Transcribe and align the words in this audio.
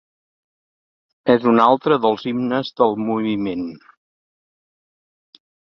És 1.33 1.45
un 1.51 1.61
altre 1.67 1.99
dels 2.07 2.27
himnes 2.31 2.73
del 2.81 2.99
moviment. 3.11 3.71